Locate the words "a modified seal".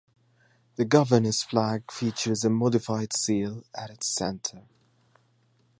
2.43-3.63